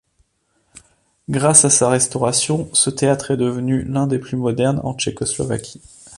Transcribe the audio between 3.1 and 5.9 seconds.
est devenu l'un des plus modernes en Tchécoslovaquie.